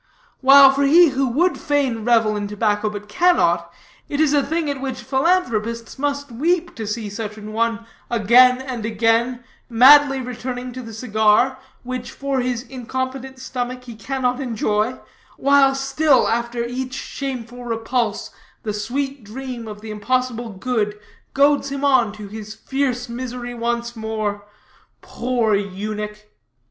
[0.39, 3.71] While for him who would fain revel in tobacco, but cannot,
[4.09, 8.63] it is a thing at which philanthropists must weep, to see such an one, again
[8.63, 14.97] and again, madly returning to the cigar, which, for his incompetent stomach, he cannot enjoy,
[15.37, 18.31] while still, after each shameful repulse,
[18.63, 20.99] the sweet dream of the impossible good
[21.35, 24.45] goads him on to his fierce misery once more
[25.03, 26.25] poor eunuch!"